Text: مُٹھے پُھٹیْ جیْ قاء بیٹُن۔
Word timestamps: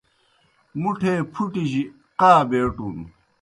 مُٹھے 0.81 1.13
پُھٹیْ 1.33 1.63
جیْ 1.71 1.83
قاء 2.19 2.41
بیٹُن۔ 2.49 2.97